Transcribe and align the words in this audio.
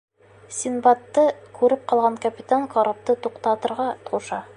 Синдбадты 0.59 1.25
күреп 1.59 1.83
ҡалған 1.91 2.17
капитан 2.25 2.65
карапты 2.77 3.17
туҡтатырға 3.27 3.87
ҡуша. 4.09 4.41